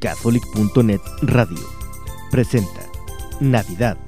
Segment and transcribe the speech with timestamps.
[0.00, 1.60] Catholic.net Radio
[2.30, 2.80] presenta
[3.38, 3.98] Navidad,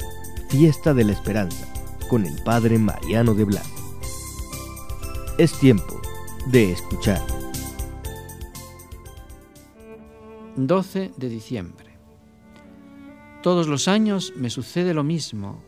[0.48, 1.70] Fiesta de la Esperanza,
[2.08, 3.70] con el Padre Mariano de Blas.
[5.36, 6.00] Es tiempo
[6.46, 7.20] de escuchar.
[10.56, 11.90] 12 de diciembre.
[13.42, 15.62] Todos los años me sucede lo mismo.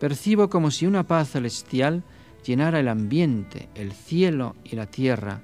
[0.00, 2.02] Percibo como si una paz celestial
[2.46, 5.42] llenara el ambiente, el cielo y la tierra,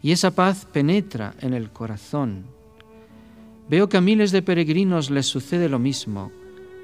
[0.00, 2.55] y esa paz penetra en el corazón
[3.68, 6.30] Veo que a miles de peregrinos les sucede lo mismo.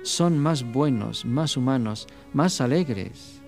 [0.02, 3.40] Son más buenos, más humanos, más alegres.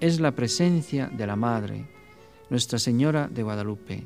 [0.00, 1.86] Es la presencia de la Madre,
[2.50, 4.02] Nuestra Señora de Guadalupe.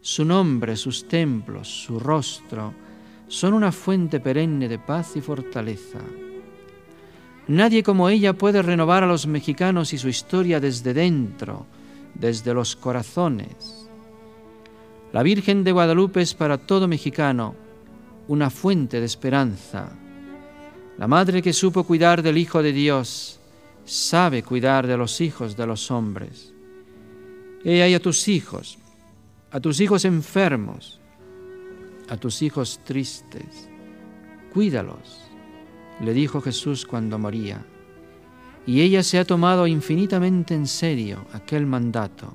[0.00, 2.74] Su nombre, sus templos, su rostro,
[3.28, 6.00] son una fuente perenne de paz y fortaleza.
[7.46, 11.66] Nadie como ella puede renovar a los mexicanos y su historia desde dentro,
[12.14, 13.88] desde los corazones.
[15.12, 17.54] La Virgen de Guadalupe es para todo mexicano
[18.28, 19.90] una fuente de esperanza.
[20.98, 23.40] La madre que supo cuidar del Hijo de Dios
[23.84, 26.54] sabe cuidar de los hijos de los hombres.
[27.64, 28.78] Ella y a tus hijos,
[29.50, 31.00] a tus hijos enfermos,
[32.08, 33.68] a tus hijos tristes,
[34.52, 35.22] cuídalos,
[36.00, 37.64] le dijo Jesús cuando moría.
[38.66, 42.32] Y ella se ha tomado infinitamente en serio aquel mandato.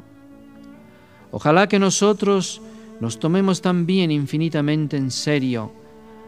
[1.31, 2.62] Ojalá que nosotros
[3.00, 5.72] nos tomemos también infinitamente en serio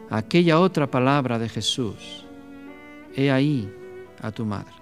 [0.09, 2.25] aquella otra palabra de Jesús.
[3.15, 3.69] He ahí
[4.21, 4.73] a tu madre.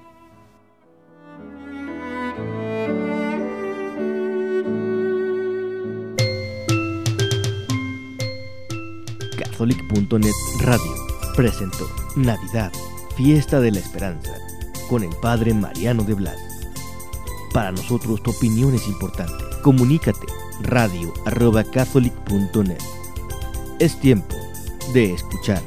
[9.37, 10.31] Catholic.net
[10.61, 10.95] Radio
[11.35, 12.71] presentó Navidad,
[13.17, 14.31] Fiesta de la Esperanza,
[14.89, 16.37] con el Padre Mariano de Blas.
[17.53, 19.43] Para nosotros tu opinión es importante.
[19.63, 22.81] Comunícate radio arroba catholic.net.
[23.79, 24.35] Es tiempo
[24.93, 25.61] de escuchar.